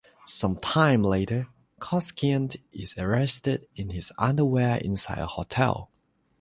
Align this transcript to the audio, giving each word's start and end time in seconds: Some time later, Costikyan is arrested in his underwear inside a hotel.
Some 0.25 0.55
time 0.55 1.03
later, 1.03 1.49
Costikyan 1.79 2.49
is 2.71 2.97
arrested 2.97 3.67
in 3.75 3.91
his 3.91 4.11
underwear 4.17 4.77
inside 4.77 5.19
a 5.19 5.27
hotel. 5.27 5.91